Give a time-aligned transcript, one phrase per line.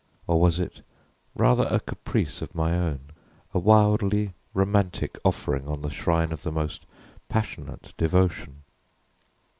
[0.25, 0.81] or was it
[1.35, 3.01] rather a caprice of my own
[3.53, 6.87] a wildly romantic offering on the shrine of the most
[7.29, 8.63] passionate devotion?